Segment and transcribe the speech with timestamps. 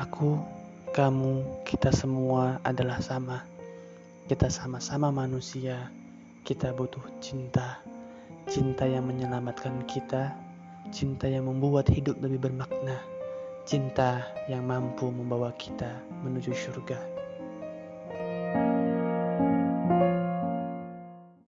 [0.00, 0.40] Aku,
[0.96, 3.44] kamu, kita semua adalah sama.
[4.24, 5.92] Kita sama-sama manusia.
[6.40, 7.84] Kita butuh cinta.
[8.48, 10.32] Cinta yang menyelamatkan kita.
[10.88, 12.96] Cinta yang membuat hidup lebih bermakna.
[13.68, 15.92] Cinta yang mampu membawa kita
[16.24, 16.96] menuju surga.